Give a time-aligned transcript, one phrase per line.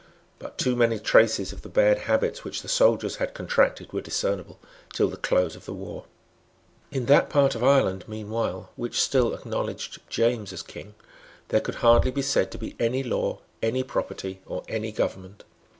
[0.39, 4.57] But too many traces of the bad habits which the soldiers had contracted were discernible
[4.93, 6.05] till the close of the war.
[6.89, 10.95] In that part of Ireland, meanwhile, which still acknowledged James as King,
[11.49, 15.43] there could hardly be said to be any law, any property, or any government.